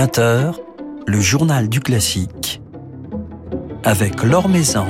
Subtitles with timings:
[0.00, 0.54] 20h,
[1.06, 2.62] le journal du classique
[3.84, 4.86] avec Laure Maison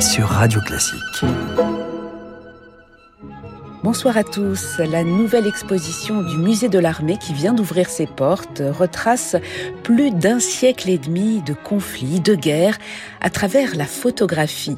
[0.00, 0.98] sur Radio Classique.
[3.84, 4.78] Bonsoir à tous.
[4.78, 9.36] La nouvelle exposition du musée de l'armée qui vient d'ouvrir ses portes retrace
[9.84, 12.78] plus d'un siècle et demi de conflits, de guerres
[13.20, 14.76] à travers la photographie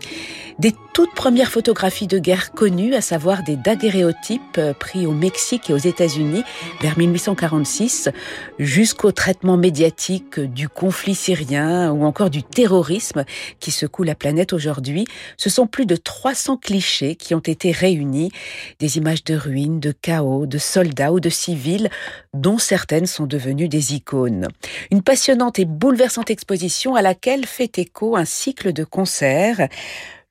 [0.94, 5.68] des toutes premières photographies de guerre connues, à savoir des daguerréotypes euh, pris au Mexique
[5.68, 6.44] et aux États-Unis
[6.80, 8.10] vers 1846,
[8.58, 13.24] jusqu'au traitement médiatique du conflit syrien ou encore du terrorisme
[13.58, 15.06] qui secoue la planète aujourd'hui.
[15.36, 18.30] Ce sont plus de 300 clichés qui ont été réunis,
[18.78, 21.90] des images de ruines, de chaos, de soldats ou de civils,
[22.34, 24.48] dont certaines sont devenues des icônes.
[24.92, 29.68] Une passionnante et bouleversante exposition à laquelle fait écho un cycle de concerts.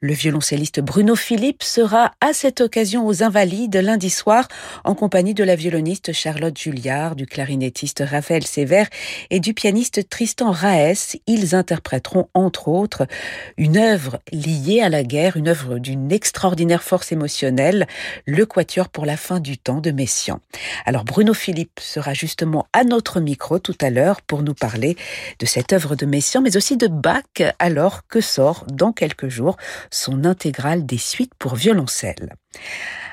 [0.03, 4.49] Le violoncelliste Bruno Philippe sera à cette occasion aux Invalides lundi soir
[4.83, 8.89] en compagnie de la violoniste Charlotte Julliard, du clarinettiste Raphaël Sévère
[9.29, 11.15] et du pianiste Tristan Raes.
[11.25, 13.07] Ils interpréteront entre autres
[13.55, 17.87] une œuvre liée à la guerre, une œuvre d'une extraordinaire force émotionnelle,
[18.25, 20.41] le Quatuor pour la fin du temps de Messiaen.
[20.85, 24.97] Alors Bruno Philippe sera justement à notre micro tout à l'heure pour nous parler
[25.39, 27.23] de cette œuvre de Messiaen, mais aussi de Bach,
[27.57, 29.55] alors que sort dans quelques jours
[29.93, 32.33] son intégrale des suites pour violoncelle.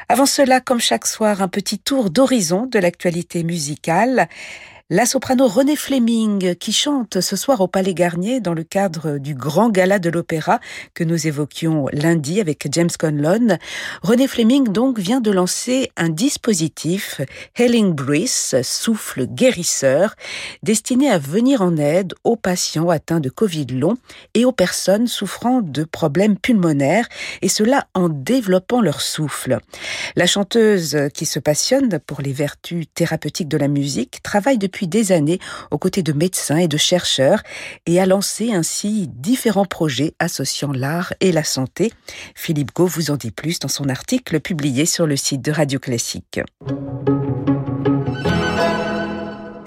[0.08, 4.28] Avant cela, comme chaque soir, un petit tour d'horizon de l'actualité musicale.
[4.92, 9.36] La soprano Renée Fleming, qui chante ce soir au Palais Garnier dans le cadre du
[9.36, 10.58] grand gala de l'opéra
[10.94, 13.56] que nous évoquions lundi avec James Conlon.
[14.02, 17.20] Renée Fleming donc vient de lancer un dispositif
[17.56, 20.16] Healing Breath, souffle guérisseur,
[20.64, 23.96] destiné à venir en aide aux patients atteints de Covid long
[24.34, 27.08] et aux personnes souffrant de problèmes pulmonaires,
[27.42, 29.60] et cela en développant leur souffle.
[30.16, 35.12] La chanteuse qui se passionne pour les vertus thérapeutiques de la musique travaille depuis des
[35.12, 35.38] années
[35.70, 37.42] aux côtés de médecins et de chercheurs
[37.86, 41.92] et a lancé ainsi différents projets associant l'art et la santé.
[42.34, 45.78] Philippe Gau vous en dit plus dans son article publié sur le site de Radio
[45.78, 46.40] Classique.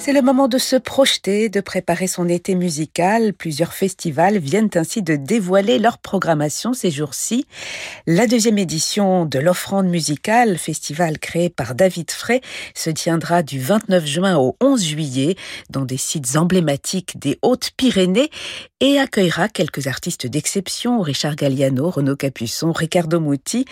[0.06, 3.32] C'est le moment de se projeter, de préparer son été musical.
[3.34, 7.48] Plusieurs festivals viennent ainsi de dévoiler leur programmation ces jours-ci.
[8.06, 12.42] La deuxième édition de l'offrande musicale, festival créé par David Frey,
[12.76, 15.38] se tiendra du 29 juin au 11 juillet
[15.70, 18.30] dans des sites emblématiques des Hautes-Pyrénées
[18.82, 23.64] et accueillera quelques artistes d'exception, Richard Galliano, Renaud Capuçon, Ricardo Muti,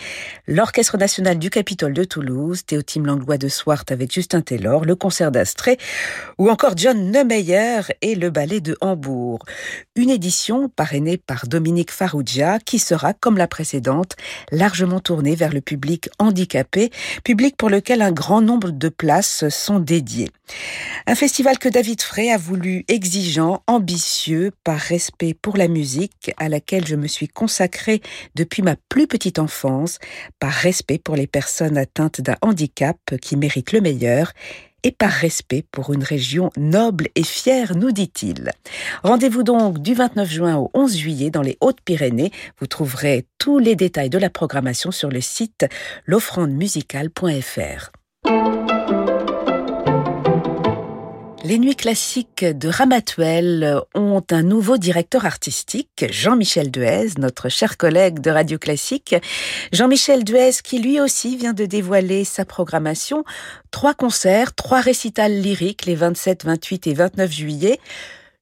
[0.46, 5.30] l'Orchestre national du Capitole de Toulouse, Théotime Langlois de Swart avec Justin Taylor, le concert
[5.30, 5.76] d'Astrée
[6.38, 9.40] ou encore John Neumeyer et le ballet de Hambourg.
[9.96, 14.16] Une édition parrainée par Dominique Farrugia qui sera, comme la précédente,
[14.50, 16.90] largement tournée vers le public handicapé,
[17.24, 20.30] public pour lequel un grand nombre de places sont dédiées.
[21.06, 26.48] Un festival que David Frey a voulu exigeant, ambitieux, par respect pour la musique à
[26.48, 28.02] laquelle je me suis consacrée
[28.34, 29.98] depuis ma plus petite enfance,
[30.38, 34.32] par respect pour les personnes atteintes d'un handicap qui méritent le meilleur
[34.82, 38.50] et par respect pour une région noble et fière, nous dit-il.
[39.02, 42.32] Rendez-vous donc du 29 juin au 11 juillet dans les Hautes-Pyrénées.
[42.58, 45.66] Vous trouverez tous les détails de la programmation sur le site
[46.06, 47.92] l'offrandemusicale.fr.
[51.44, 58.20] Les nuits classiques de Ramatuel ont un nouveau directeur artistique, Jean-Michel Duez, notre cher collègue
[58.20, 59.16] de Radio Classique.
[59.72, 63.24] Jean-Michel Duez qui lui aussi vient de dévoiler sa programmation.
[63.72, 67.80] Trois concerts, trois récitals lyriques les 27, 28 et 29 juillet.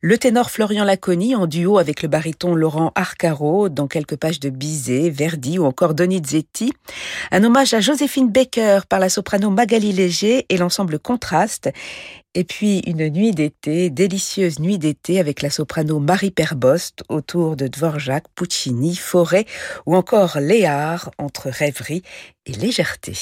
[0.03, 4.49] Le ténor Florian Laconi en duo avec le baryton Laurent Arcaro dans quelques pages de
[4.49, 6.73] Bizet, Verdi ou encore Donizetti.
[7.31, 11.71] Un hommage à Joséphine Baker par la soprano Magali Léger et l'ensemble Contraste.
[12.35, 17.67] Et puis une nuit d'été, délicieuse nuit d'été avec la soprano Marie Perbost autour de
[17.67, 19.47] Dvorak, Puccini, Forêt
[19.87, 22.03] ou encore Léard entre rêverie
[22.47, 23.15] et légèreté.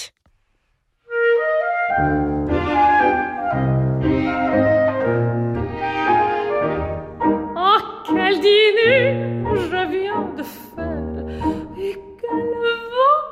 [9.70, 11.46] je viens de faire
[11.78, 12.50] et quel
[12.92, 13.22] vent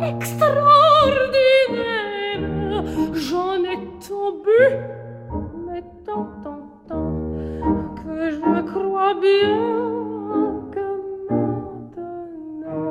[0.00, 4.60] extraordinaire j'en ai tombé
[5.76, 9.56] mais tant tant tant que je crois bien
[10.72, 10.86] que
[11.28, 12.86] maintenant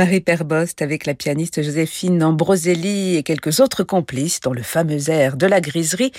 [0.00, 5.36] Marie Perbost avec la pianiste Joséphine Ambroselli et quelques autres complices dans le fameux air
[5.36, 6.10] de la griserie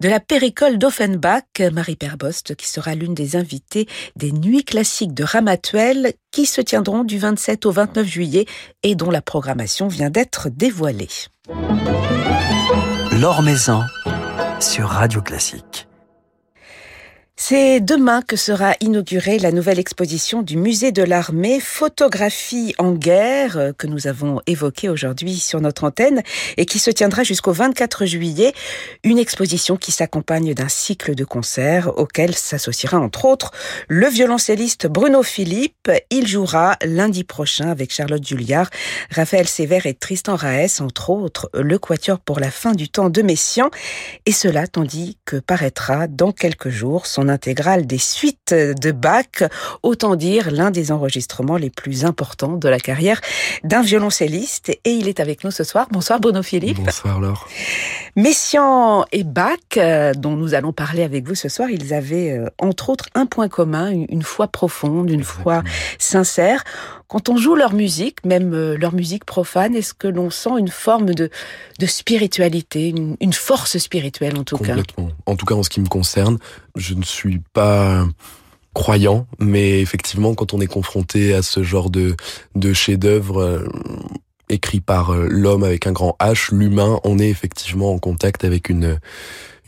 [0.00, 1.42] de la péricole d'Offenbach.
[1.70, 7.04] Marie Perbost qui sera l'une des invitées des nuits classiques de Ramatuel qui se tiendront
[7.04, 8.46] du 27 au 29 juillet
[8.82, 11.10] et dont la programmation vient d'être dévoilée.
[13.20, 13.82] L'Or Maison
[14.60, 15.86] sur Radio Classique.
[17.38, 23.58] C'est demain que sera inaugurée la nouvelle exposition du musée de l'armée Photographie en guerre
[23.58, 26.22] euh, que nous avons évoquée aujourd'hui sur notre antenne
[26.56, 28.54] et qui se tiendra jusqu'au 24 juillet.
[29.04, 33.50] Une exposition qui s'accompagne d'un cycle de concerts auquel s'associera entre autres
[33.86, 35.90] le violoncelliste Bruno Philippe.
[36.08, 38.70] Il jouera lundi prochain avec Charlotte Julliard,
[39.10, 43.20] Raphaël Sévère et Tristan Raes, entre autres le quatuor pour la fin du temps de
[43.20, 43.70] Messian.
[44.24, 49.42] Et cela tandis que paraîtra dans quelques jours son intégrale des suites de Bach,
[49.82, 53.20] autant dire l'un des enregistrements les plus importants de la carrière
[53.64, 54.70] d'un violoncelliste.
[54.84, 55.86] Et il est avec nous ce soir.
[55.90, 56.78] Bonsoir Bruno Philippe.
[56.78, 57.46] Bonsoir Laure.
[58.16, 62.48] Messiaen et Bach, euh, dont nous allons parler avec vous ce soir, ils avaient euh,
[62.58, 65.62] entre autres un point commun, une foi profonde, une foi
[65.98, 66.64] sincère.
[67.08, 70.68] Quand on joue leur musique, même euh, leur musique profane, est-ce que l'on sent une
[70.68, 71.30] forme de,
[71.78, 74.76] de spiritualité, une, force spirituelle en tout cas.
[75.26, 76.38] En tout cas, en ce qui me concerne,
[76.74, 78.06] je ne suis pas
[78.74, 82.16] croyant, mais effectivement, quand on est confronté à ce genre de,
[82.54, 83.66] de chef-d'œuvre,
[84.48, 88.68] écrit par euh, l'homme avec un grand H, l'humain, on est effectivement en contact avec
[88.68, 88.98] une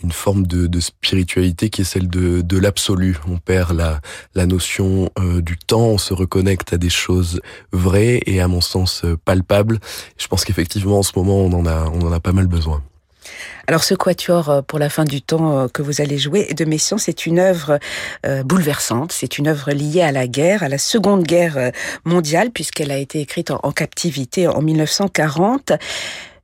[0.03, 3.17] une forme de, de spiritualité qui est celle de, de l'absolu.
[3.29, 4.01] On perd la,
[4.35, 7.41] la notion euh, du temps, on se reconnecte à des choses
[7.73, 9.79] vraies et à mon sens euh, palpables.
[10.19, 12.83] Je pense qu'effectivement en ce moment on en a on en a pas mal besoin.
[13.67, 16.65] Alors ce quatuor euh, pour la fin du temps euh, que vous allez jouer de
[16.65, 17.79] Messiaen, c'est une œuvre
[18.27, 21.73] euh, bouleversante, c'est une œuvre liée à la guerre, à la Seconde Guerre
[22.05, 25.73] mondiale, puisqu'elle a été écrite en, captivité en 1940.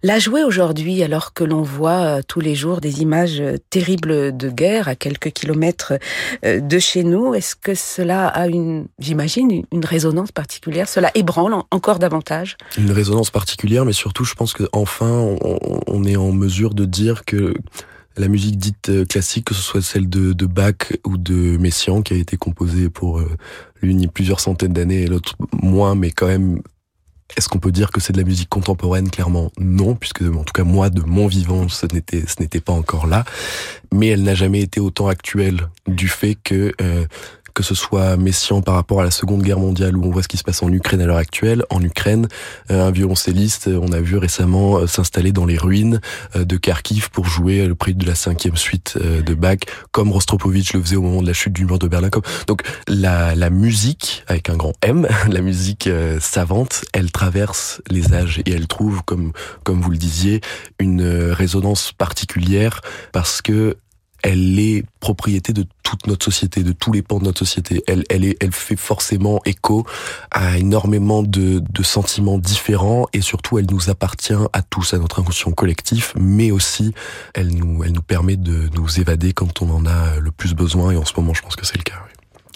[0.05, 4.37] La jouer aujourd'hui, alors que l'on voit euh, tous les jours des images euh, terribles
[4.37, 5.95] de guerre à quelques kilomètres
[6.45, 10.91] euh, de chez nous, est-ce que cela a une, j'imagine, une résonance particulière?
[10.91, 12.59] Cela ébranle encore davantage?
[12.77, 17.25] Une résonance particulière, mais surtout, je pense qu'enfin, on, on est en mesure de dire
[17.25, 17.55] que
[18.19, 22.17] la musique dite classique, que ce soit celle de, Bach ou de Messiaen, qui a
[22.19, 23.23] été composée pour
[23.81, 26.61] l'une plusieurs centaines d'années et l'autre moins, mais quand même
[27.37, 29.11] est-ce qu'on peut dire que c'est de la musique contemporaine?
[29.11, 32.73] Clairement non, puisque en tout cas moi, de mon vivant, ce n'était ce n'était pas
[32.73, 33.25] encore là.
[33.93, 37.07] Mais elle n'a jamais été autant actuelle du fait que euh,
[37.55, 40.29] que ce soit Messian par rapport à la Seconde Guerre mondiale, où on voit ce
[40.29, 41.65] qui se passe en Ukraine à l'heure actuelle.
[41.71, 42.27] En Ukraine,
[42.71, 46.01] euh, un violoncelliste, on a vu récemment euh, s'installer dans les ruines
[46.35, 49.59] euh, de Kharkiv pour jouer le prix de la cinquième suite de Bach,
[49.93, 52.09] comme Rostropovitch le faisait au moment de la chute du mur de Berlin.
[52.47, 55.89] Donc la, la musique, avec un grand M, la musique
[56.21, 59.33] savante, elle traverse les âges et elle trouve, comme,
[59.63, 60.41] comme vous le disiez,
[60.81, 62.81] une résonance particulière
[63.13, 63.77] parce que
[64.25, 67.85] elle est propriété de toute notre société, de tous les pans de notre société.
[67.87, 69.87] Elle, elle, est, elle fait forcément écho
[70.31, 75.21] à énormément de, de sentiments différents et surtout elle nous appartient à tous, à notre
[75.21, 76.95] inconscient collectif, mais aussi
[77.35, 80.93] elle nous, elle nous permet de nous évader quand on en a le plus besoin
[80.93, 82.03] et en ce moment je pense que c'est le cas.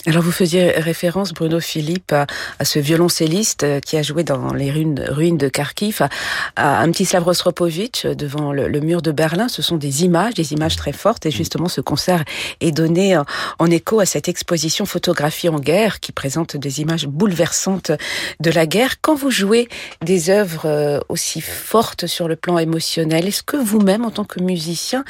[0.09, 4.71] Alors vous faisiez référence, Bruno Philippe, à, ce violoncelliste euh, qui a joué dans les
[4.71, 6.09] ruines, ruines de Kharkiv, à,
[6.57, 9.49] à un petit Rostropovitch euh, devant le, mur de Berlin.
[9.49, 11.27] Ce sont des images, des images très fortes.
[11.27, 12.25] Et justement, ce concert
[12.63, 17.93] est donné en, écho à cette exposition Photographie en guerre qui présente des images bouleversantes
[18.41, 19.03] de la guerre.
[19.03, 19.69] Quand vous jouez
[20.03, 24.41] des œuvres euh, aussi fortes sur le plan émotionnel, est-ce que vous-même, en tant que
[24.41, 25.05] musicien,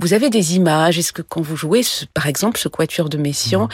[0.00, 1.82] vous avez des images Est-ce que quand vous jouez,
[2.14, 3.68] par exemple, ce quatuor de Messiaen, mmh.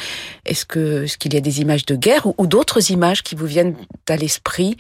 [0.47, 3.47] est-ce que est-ce qu'il y a des images de guerre ou, d'autres images qui vous
[3.47, 3.75] viennent
[4.09, 4.77] à l'esprit?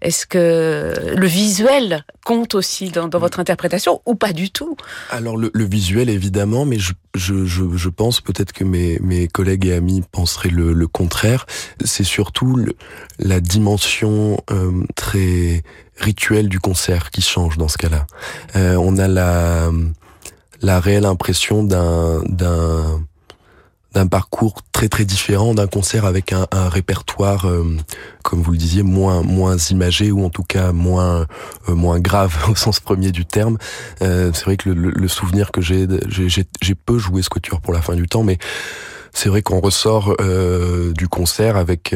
[0.00, 4.76] Est-ce que le visuel compte aussi dans, votre interprétation ou pas du tout?
[5.10, 9.74] Alors le, visuel évidemment, mais je, je, je, pense peut-être que mes, mes collègues et
[9.74, 11.46] amis penseraient le, le contraire.
[11.84, 12.58] C'est surtout
[13.18, 15.62] la dimension euh, très
[15.98, 18.06] rituelle du concert qui change dans ce cas-là.
[18.56, 19.70] Euh, on a la,
[20.62, 23.00] la réelle impression d'un d'un
[23.92, 27.76] d'un parcours très très différent d'un concert avec un, un répertoire euh,
[28.22, 31.26] comme vous le disiez moins moins imagé ou en tout cas moins
[31.68, 33.58] euh, moins grave au sens premier du terme.
[34.00, 37.82] Euh, c'est vrai que le, le souvenir que j'ai j'ai peu joué Squature pour la
[37.82, 38.38] fin du temps mais
[39.12, 40.16] c'est vrai qu'on ressort
[40.96, 41.94] du concert avec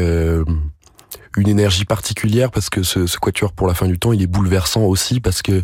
[1.36, 4.26] une énergie particulière parce que ce, ce, quatuor pour la fin du temps il est
[4.26, 5.62] bouleversant aussi parce que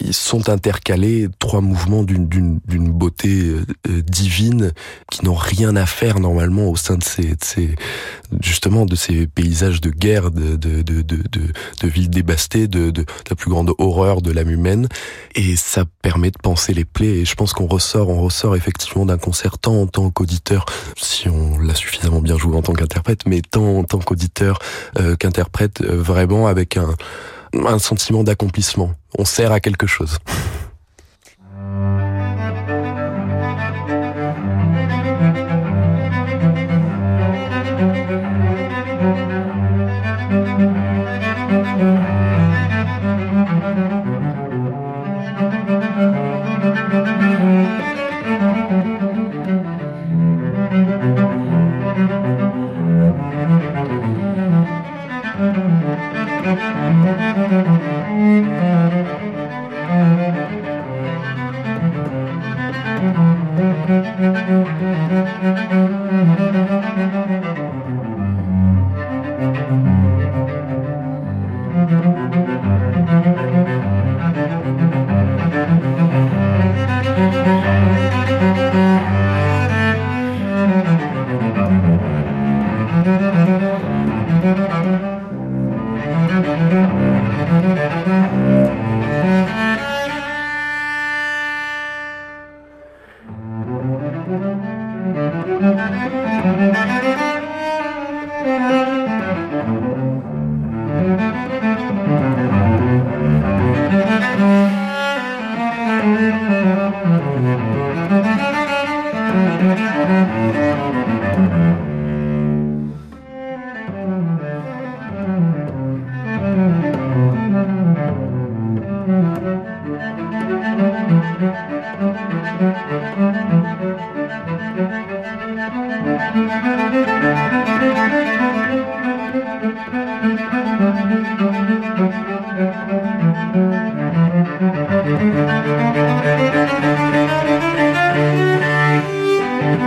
[0.00, 2.58] ils sont intercalés trois mouvements d'une
[2.92, 4.72] beauté euh, euh, divine
[5.10, 7.74] qui n'ont rien à faire normalement au sein de ces, de ces
[8.40, 13.04] justement de ces paysages de guerre de de de de, de, villes dévastées de, de,
[13.28, 14.88] la plus grande horreur de l'âme humaine.
[15.34, 17.20] Et ça permet de penser les plaies.
[17.20, 20.64] Et je pense qu'on ressort on ressort effectivement d'un concert tant en tant qu'auditeur
[20.96, 24.58] si on l'a suffisamment bien joué en tant qu'interprète mais tant en tant qu'auditeur
[24.98, 26.94] euh, qu'interprète euh, vraiment avec un,
[27.54, 28.92] un sentiment d'accomplissement.
[29.18, 30.18] On sert à quelque chose.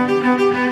[0.08, 0.65] Ce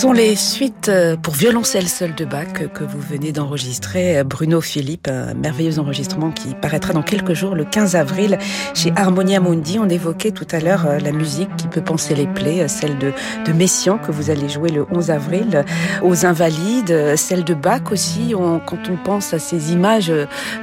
[0.00, 4.62] sont les suites euh, pour violoncelle seul de Bach que vous venez d'enregistrer, euh, Bruno
[4.62, 8.38] Philippe, un merveilleux enregistrement qui paraîtra dans quelques jours, le 15 avril,
[8.72, 9.78] chez Harmonia Mundi.
[9.78, 13.12] On évoquait tout à l'heure euh, la musique qui peut penser les plaies, celle de,
[13.44, 15.66] de Messiaen que vous allez jouer le 11 avril,
[16.02, 18.32] aux Invalides, celle de Bach aussi.
[18.64, 20.10] quand on pense à ces images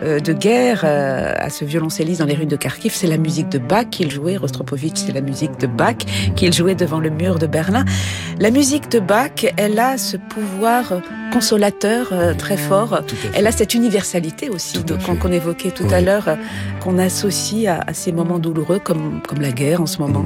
[0.01, 3.85] de guerre, à ce violoncelliste dans les rues de Kharkiv, c'est la musique de Bach
[3.91, 4.37] qu'il jouait.
[4.37, 5.97] Rostropovitch, c'est la musique de Bach
[6.35, 7.85] qu'il jouait devant le mur de Berlin.
[8.39, 9.26] La musique de Bach
[9.57, 13.01] elle a ce pouvoir consolateur euh, très fort.
[13.33, 14.83] Elle a cette universalité aussi
[15.19, 16.35] qu'on évoquait tout à l'heure, euh,
[16.81, 20.23] qu'on associe à, ces moments douloureux comme, comme la guerre en ce moment.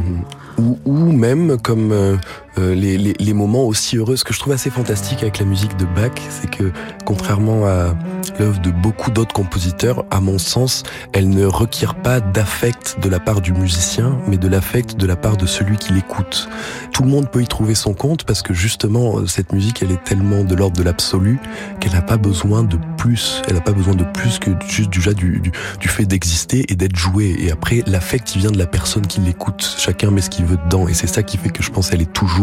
[0.58, 0.76] Mhm.
[0.86, 2.18] ou, même comme euh,
[2.58, 4.16] les, les, moments aussi heureux.
[4.16, 6.72] Ce que je trouve assez fantastique avec la musique de Bach, c'est que
[7.06, 7.96] contrairement à
[8.40, 13.20] l'œuvre de beaucoup d'autres compositeurs, à mon sens, elle ne requiert pas d'affect de la
[13.20, 16.50] part du musicien, mais de l'affect de la part de celui qui l'écoute.
[16.92, 20.04] Tout le monde peut y trouver son compte parce que justement, cette musique, elle est
[20.04, 21.40] tellement de l'ordre de l'absolu
[21.80, 23.42] qu'elle n'a pas besoin de plus.
[23.48, 26.76] Elle n'a pas besoin de plus que juste déjà du, du, du fait d'exister et
[26.76, 27.36] d'être joué.
[27.40, 29.76] Et après, l'affect, il vient de la personne qui l'écoute.
[29.78, 30.88] Chacun met ce qu'il veut dedans.
[30.88, 32.41] Et c'est ça qui fait que je pense qu'elle est toujours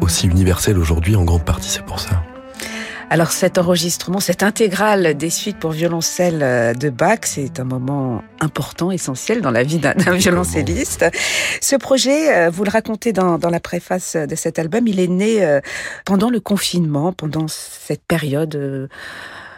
[0.00, 2.22] aussi universelle aujourd'hui, en grande partie, c'est pour ça.
[3.08, 8.24] Alors cet enregistrement, cette intégrale des suites pour violoncelle euh, de Bach, c'est un moment
[8.40, 11.04] important, essentiel dans la vie d'un violoncelliste.
[11.60, 15.06] Ce projet, euh, vous le racontez dans, dans, la préface de cet album, il est
[15.06, 15.60] né euh,
[16.04, 18.88] pendant le confinement, pendant cette période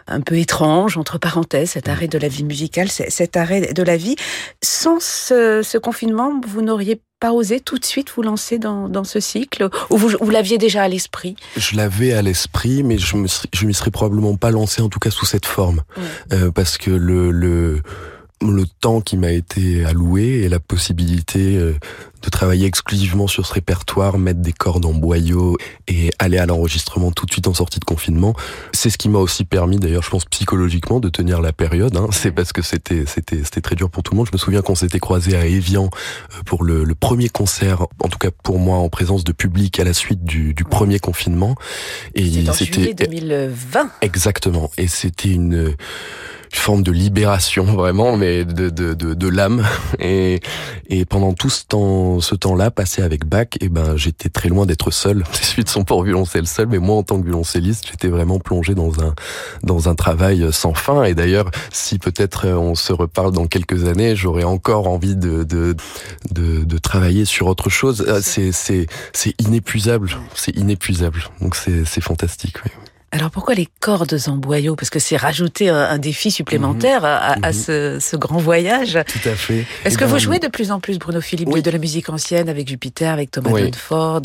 [0.06, 3.96] un peu étrange, entre parenthèses, cet arrêt de la vie musicale, cet arrêt de la
[3.96, 4.16] vie.
[4.62, 9.04] Sans ce, ce confinement, vous n'auriez pas osé tout de suite vous lancer dans, dans
[9.04, 11.36] ce cycle Ou vous, vous l'aviez déjà à l'esprit?
[11.56, 13.16] Je l'avais à l'esprit, mais je
[13.52, 15.82] je m'y serais probablement pas lancé, en tout cas sous cette forme.
[16.32, 17.30] Euh, parce que le...
[17.30, 17.82] le
[18.42, 21.74] le temps qui m'a été alloué et la possibilité euh,
[22.22, 27.12] de travailler exclusivement sur ce répertoire, mettre des cordes en boyau et aller à l'enregistrement
[27.12, 28.34] tout de suite en sortie de confinement,
[28.72, 31.96] c'est ce qui m'a aussi permis, d'ailleurs, je pense psychologiquement, de tenir la période.
[31.96, 32.08] Hein.
[32.10, 34.26] C'est parce que c'était c'était c'était très dur pour tout le monde.
[34.26, 35.90] Je me souviens qu'on s'était croisé à Evian
[36.32, 39.78] euh, pour le, le, premier concert, en tout cas pour moi, en présence de public
[39.78, 41.54] à la suite du, du premier confinement.
[42.14, 43.90] Et c'était 2020.
[44.02, 44.70] Exactement.
[44.76, 45.74] Et c'était une
[46.52, 49.66] une forme de libération vraiment, mais de, de, de, de l'âme.
[50.00, 50.40] Et,
[50.88, 54.48] et pendant tout ce temps, ce temps-là passé avec Bach, et eh ben j'étais très
[54.48, 55.18] loin d'être seul.
[55.32, 58.74] Les suites sont pour violoncelle seul, mais moi en tant que violoncelliste, j'étais vraiment plongé
[58.74, 59.14] dans un
[59.62, 61.04] dans un travail sans fin.
[61.04, 65.74] Et d'ailleurs, si peut-être on se reparle dans quelques années, j'aurais encore envie de de,
[66.30, 68.06] de de travailler sur autre chose.
[68.22, 71.24] C'est c'est c'est inépuisable, c'est inépuisable.
[71.40, 72.56] Donc c'est c'est fantastique.
[72.64, 72.70] Oui.
[73.10, 74.76] Alors pourquoi les cordes en boyau?
[74.76, 77.52] Parce que c'est rajouter un, défi supplémentaire à, à mhm.
[77.52, 78.98] ce, ce, grand voyage.
[79.06, 79.64] Tout à fait.
[79.84, 82.48] Est-ce que ben, vous jouez de plus en plus, Bruno Philippe, de la musique ancienne
[82.48, 83.70] avec Jupiter, avec Thomas oui.
[83.74, 84.22] Ford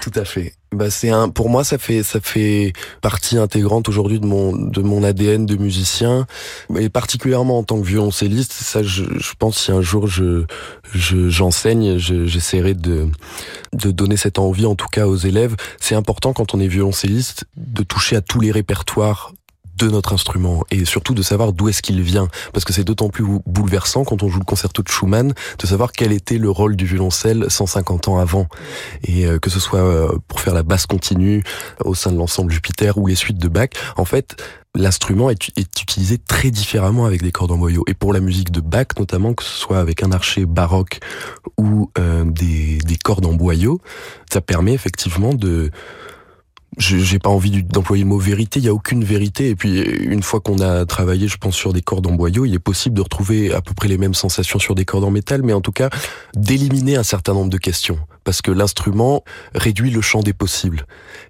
[0.00, 0.54] Tout à fait.
[0.72, 4.80] Bah c'est un pour moi ça fait ça fait partie intégrante aujourd'hui de mon de
[4.80, 6.26] mon ADN de musicien.
[6.78, 10.44] Et particulièrement en tant que violoncelliste ça je, je pense si un jour je
[10.94, 13.08] j'enseigne j'essaierai de
[13.74, 15.56] de donner cette envie en tout cas aux élèves.
[15.78, 19.32] C'est important quand on est violoncelliste de toucher à tous les répertoires
[19.76, 22.28] de notre instrument et surtout de savoir d'où est-ce qu'il vient.
[22.52, 25.92] Parce que c'est d'autant plus bouleversant quand on joue le concerto de Schumann de savoir
[25.92, 28.46] quel était le rôle du violoncelle 150 ans avant.
[29.04, 31.42] Et euh, que ce soit euh, pour faire la basse continue
[31.84, 34.36] au sein de l'ensemble Jupiter ou les suites de Bach en fait
[34.74, 38.50] l'instrument est, est, utilisé très différemment avec des cordes en boyau et pour la musique
[38.50, 41.00] de Bach notamment que ce soit avec un archer baroque
[41.58, 43.80] ou euh, des, des cordes en boyau
[44.32, 45.70] ça permet effectivement de
[46.78, 49.50] j'ai pas envie d'employer le mot vérité, il y a aucune vérité.
[49.50, 52.54] Et puis une fois qu'on a travaillé, je pense, sur des cordes en boyau, il
[52.54, 55.42] est possible de retrouver à peu près les mêmes sensations sur des cordes en métal,
[55.42, 55.90] mais en tout cas
[56.34, 59.22] d'éliminer un certain nombre de questions, parce que l'instrument
[59.54, 60.86] réduit le champ des possibles.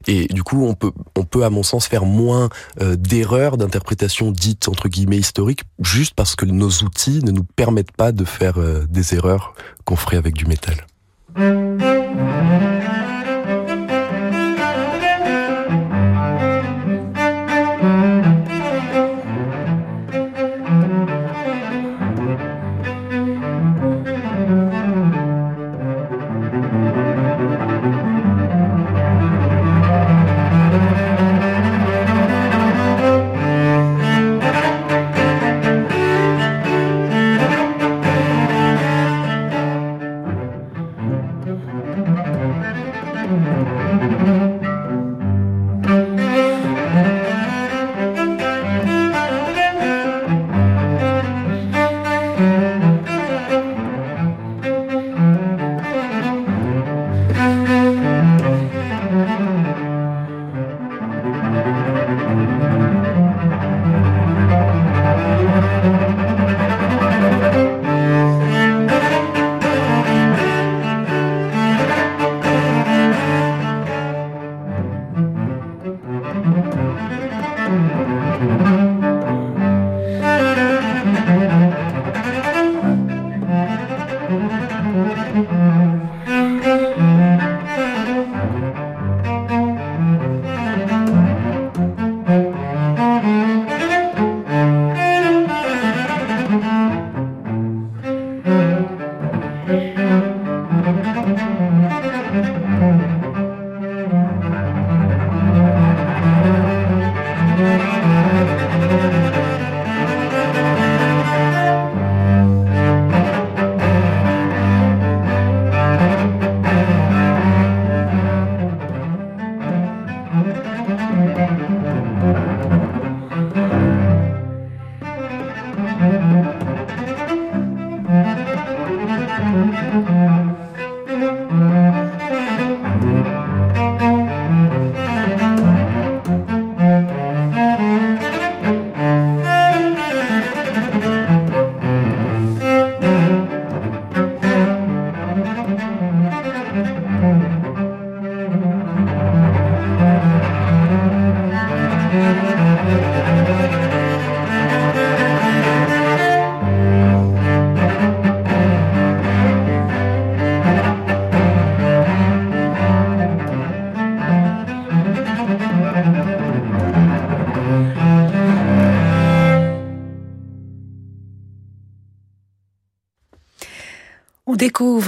[0.06, 2.48] Et du coup, on peut, on peut à mon sens faire moins
[2.80, 7.92] euh, d'erreurs d'interprétation dites entre guillemets historiques, juste parce que nos outils ne nous permettent
[7.92, 10.86] pas de faire euh, des erreurs qu'on ferait avec du métal.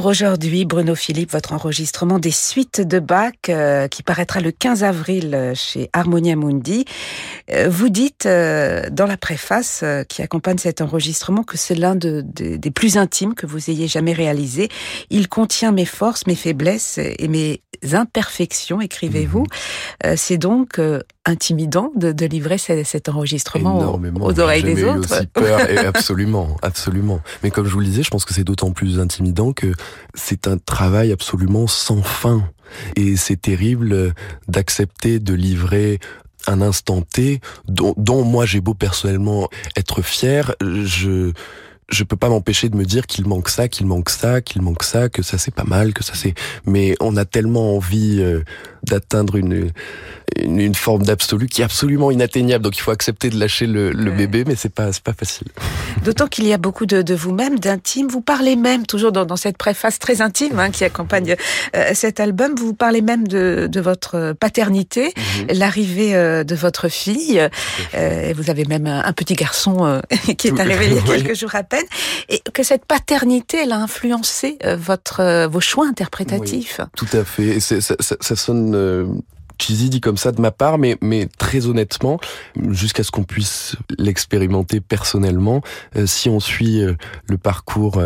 [0.07, 5.35] Aujourd'hui, Bruno Philippe, votre enregistrement des suites de Bach euh, qui paraîtra le 15 avril
[5.35, 6.85] euh, chez Harmonia Mundi.
[7.51, 12.97] Euh, vous dites dans la préface qui accompagne cet enregistrement que c'est l'un des plus
[12.97, 14.69] intimes que vous ayez jamais réalisé.
[15.11, 17.61] Il contient mes forces, mes faiblesses et mes
[17.93, 19.45] imperfections, écrivez-vous.
[20.05, 20.17] Mhm.
[20.17, 20.81] c'est donc
[21.27, 25.15] intimidant de, de livrer cet, enregistrement aux, oreilles des autres.
[25.15, 27.21] Aussi peur, et absolument, absolument.
[27.43, 29.73] Mais comme je vous le disais, je pense que c'est d'autant plus intimidant que
[30.15, 32.49] c'est un travail absolument sans fin.
[32.97, 34.15] Et c'est terrible
[34.49, 36.01] d'accepter de livrer
[36.47, 41.33] un instant T dont, dont moi j'ai beau personnellement être fier, je
[41.91, 44.83] je peux pas m'empêcher de me dire qu'il manque ça, qu'il manque ça, qu'il manque
[44.83, 46.35] ça, que ça c'est pas mal, que ça c'est.
[46.67, 48.43] Mais on a tellement envie euh,
[48.85, 49.71] d'atteindre une,
[50.37, 52.65] une, forme d'absolu qui est absolument inatteignable.
[52.65, 55.49] Donc il faut accepter de lâcher le, le bébé, mais c'est pas c'est pas facile.
[56.05, 58.09] D'autant qu'il y a beaucoup de, de vous-même, d'intime.
[58.09, 61.37] Vous parlez même toujours dans, dans cette préface très intime hein, qui accompagne
[61.77, 62.55] euh, cet album.
[62.57, 65.59] Vous parlez même de, de votre paternité, mhm.
[65.59, 67.41] l'arrivée euh, de votre fille.
[67.95, 70.03] et vous avez même un, petit garçon
[70.39, 71.74] qui est arrivé il y a quelques jours à peine,
[72.29, 76.81] et que cette paternité, elle a influencé votre vos choix interprétatifs.
[76.97, 77.61] tout à fait.
[77.61, 79.07] ça, ça, ça sonne euh,
[79.61, 82.19] cheesy dit comme ça de ma part, mais, mais très honnêtement,
[82.71, 85.63] jusqu'à ce qu'on puisse l'expérimenter personnellement,
[85.97, 86.95] euh, si on suit euh,
[87.29, 88.01] le parcours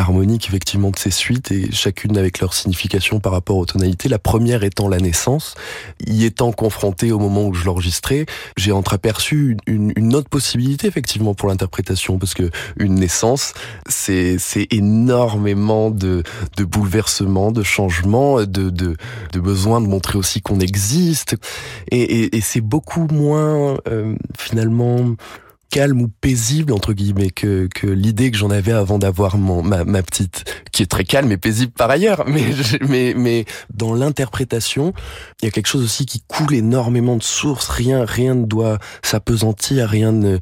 [0.00, 4.08] harmonique effectivement de ces suites et chacune avec leur signification par rapport aux tonalités.
[4.08, 5.54] La première étant la naissance,
[6.06, 11.34] y étant confronté au moment où je l'enregistrais, j'ai entreaperçu une, une, autre possibilité effectivement
[11.34, 13.54] pour l'interprétation parce que une naissance,
[13.88, 16.22] c'est c'est énormément de
[16.56, 18.96] de bouleversements, de changements, de de
[19.32, 21.36] de besoin de montrer aussi qu'on existe
[21.90, 25.14] et, et, et c'est beaucoup moins euh, finalement
[25.70, 30.02] calme ou paisible entre guillemets que, que l'idée que j'en avais avant d'avoir ma, ma,
[30.02, 32.44] petite qui est très calme et paisible par ailleurs mais
[32.88, 34.92] mais mais dans l'interprétation
[35.40, 37.68] il y a quelque chose aussi qui coule énormément de sources.
[37.68, 40.38] Rien rien ne doit s'apesantir rien ne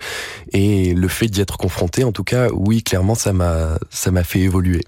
[0.52, 4.24] et le fait d'y être confronté en tout cas oui clairement ça m'a ça m'a
[4.24, 4.82] fait évoluer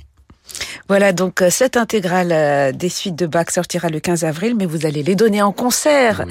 [0.91, 4.67] voilà, donc euh, cette intégrale euh, des suites de Bach sortira le 15 avril, mais
[4.67, 6.25] vous allez les donner en concert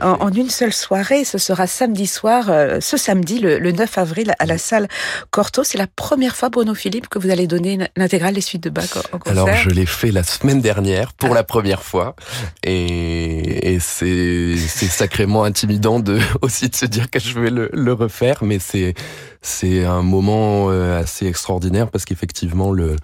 [0.00, 1.24] en, une seule soirée.
[1.24, 4.88] Ce sera samedi soir, euh, ce samedi, le, 9 avril, à la salle
[5.30, 5.62] Corto.
[5.62, 8.96] C'est la première fois, Bruno Philippe, que vous allez donner l'intégrale des suites de Bach
[9.12, 9.44] en concert.
[9.44, 12.16] Alors, je l'ai fait la semaine dernière pour la première fois,
[12.64, 17.92] et, et c'est sacrément intimidant de aussi de se dire que je vais le, le
[17.92, 18.94] refaire, mais c'est
[19.42, 22.96] c'est un moment assez extraordinaire parce qu'effectivement le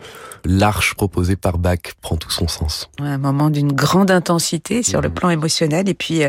[0.44, 2.90] l'arche proposée par Bach prend tout son sens.
[3.01, 5.14] Un moment d'une grande intensité sur le mmh.
[5.14, 5.88] plan émotionnel.
[5.88, 6.29] Et puis, euh,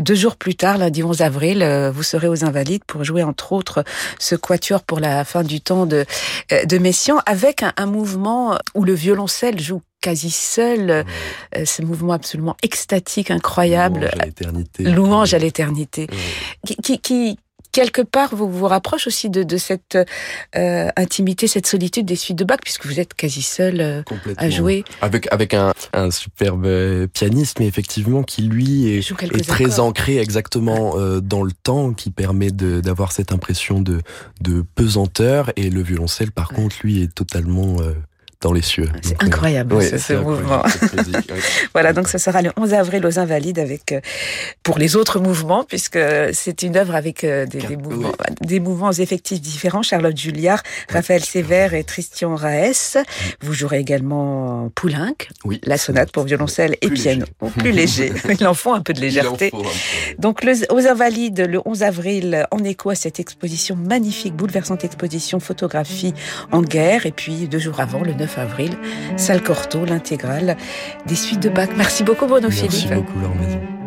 [0.00, 3.52] deux jours plus tard, lundi 11 avril, euh, vous serez aux Invalides pour jouer, entre
[3.52, 3.84] autres,
[4.18, 6.04] ce quatuor pour la fin du temps de,
[6.52, 11.04] euh, de Messiaen, avec un, mouvement où le violoncelle joue quasi seul,
[11.64, 14.00] ce mouvement absolument extatique, incroyable.
[14.00, 14.82] Louange à l'éternité.
[14.84, 16.06] Louange à l'éternité.
[16.66, 17.38] Qui, qui,
[17.78, 19.96] quelque part vous vous rapproche aussi de, de cette
[20.56, 24.02] euh, intimité, cette solitude des suites de Bach, puisque vous êtes quasi seul euh,
[24.36, 24.82] à jouer.
[25.00, 30.18] Avec avec un, un superbe euh, pianiste, mais effectivement qui lui est, est très ancré
[30.18, 34.00] exactement euh, dans le temps, qui permet d'avoir cette impression de,
[34.40, 37.76] de pesanteur, et le violoncelle par contre lui est totalement
[38.40, 38.88] dans les cieux.
[39.02, 40.62] C'est incroyable ce, mouvement.
[41.72, 44.00] voilà, donc ce sera le 11 avril aux Invalides avec euh,
[44.62, 45.98] pour les autres mouvements puisque
[46.32, 49.82] c'est une œuvre avec euh, des, des, mouvements, des mouvements effectifs différents.
[49.82, 52.98] Charlotte Julliard, Raphaël Sévère et Tristan Raes.
[53.40, 55.16] Vous jouerez également Poulenc,
[55.64, 58.12] la sonate pour violoncelle et piano, plus léger.
[58.38, 59.50] Il en faut un peu de légèreté.
[60.18, 65.40] Donc le, aux Invalides le 11 avril en écho à cette exposition magnifique, bouleversante exposition
[65.40, 66.14] photographie
[66.52, 68.76] en guerre et puis deux jours avant le 9 avril,
[69.16, 70.56] salle Corto, l'intégrale
[71.06, 71.68] des suites de Bach.
[71.76, 72.90] Merci beaucoup Bruno Merci Philippe.
[72.90, 73.77] Merci beaucoup Laure Maison.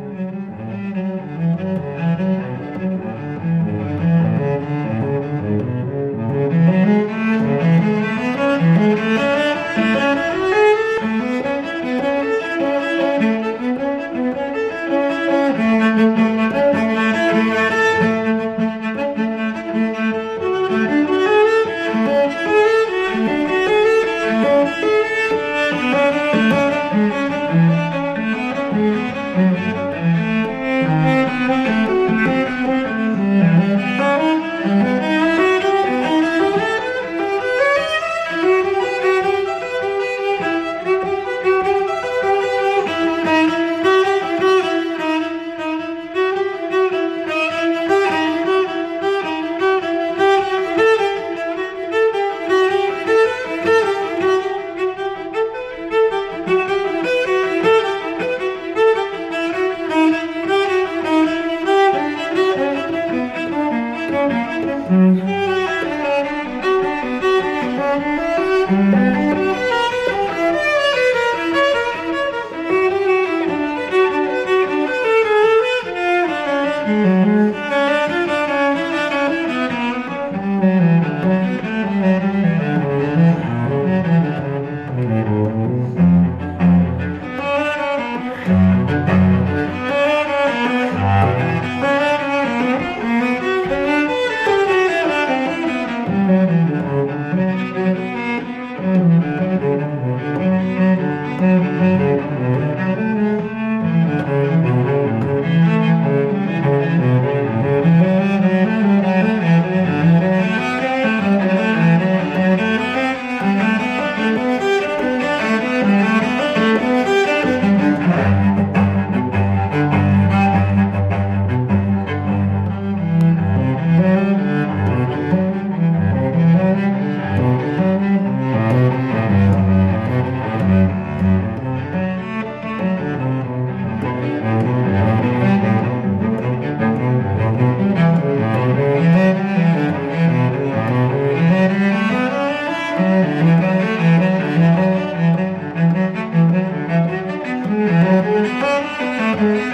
[149.41, 149.70] Mm-hmm.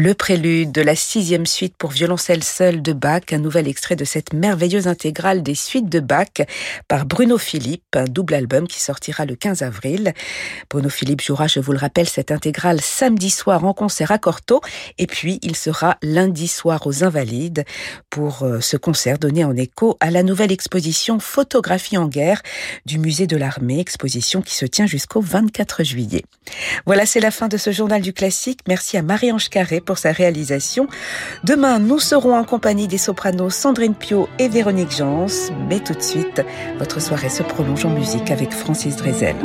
[0.00, 4.04] Le prélude de la sixième suite pour violoncelle seul de Bach, un nouvel extrait de
[4.04, 6.46] cette merveilleuse intégrale des suites de Bach
[6.86, 10.12] par Bruno Philippe, un double album qui sortira le 15 avril.
[10.70, 14.60] Bruno Philippe jouera, je vous le rappelle, cette intégrale samedi soir en concert à Corto
[14.98, 17.64] et puis il sera lundi soir aux Invalides
[18.08, 22.42] pour euh, ce concert donné en écho à la nouvelle exposition Photographie en guerre
[22.86, 26.22] du musée de l'armée, exposition qui se tient jusqu'au 24 juillet.
[26.86, 28.60] Voilà, c'est la fin de ce journal du classique.
[28.68, 30.86] Merci à Marie-Ange Carré pour sa réalisation.
[31.44, 35.26] Demain, nous serons en compagnie des sopranos Sandrine Pio et Véronique Jans.
[35.66, 36.44] Mais tout de suite,
[36.78, 39.36] votre soirée se prolonge en musique avec Francis Drezel.